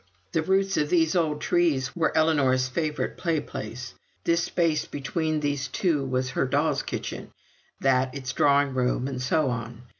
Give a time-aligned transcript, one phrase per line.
[0.31, 3.93] The roots of these old trees were Ellinor's favourite play place;
[4.23, 7.29] this space between these two was her doll's kitchen,
[7.81, 9.83] that its drawing room, and so on.